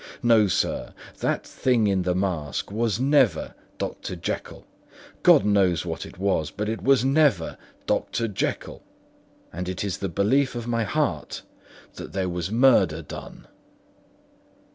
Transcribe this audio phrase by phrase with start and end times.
[0.23, 4.15] No, sir, that thing in the mask was never Dr.
[4.15, 8.27] Jekyll—God knows what it was, but it was never Dr.
[8.27, 8.81] Jekyll;
[9.53, 11.43] and it is the belief of my heart
[11.97, 13.45] that there was murder done."